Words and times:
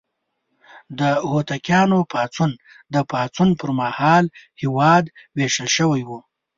د 0.99 1.01
هوتکیانو 1.29 1.99
پاڅون: 2.11 2.51
د 2.93 2.95
پاڅون 3.11 3.49
پر 3.59 3.69
مهال 3.79 4.25
هېواد 4.61 5.03
ویشل 5.37 5.67
شوی 5.77 6.01
و. 6.05 6.09